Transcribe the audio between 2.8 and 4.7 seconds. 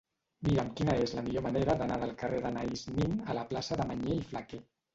Nin a la plaça de Mañé i Flaquer.